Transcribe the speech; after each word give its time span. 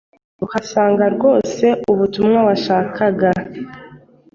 uhasanga 0.45 1.03
rwose 1.15 1.65
ubutumwa 1.91 2.39
washakaga 2.47 3.29